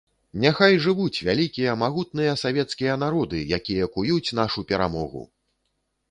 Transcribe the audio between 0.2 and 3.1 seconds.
Няхай жывуць вялікія магутныя савецкія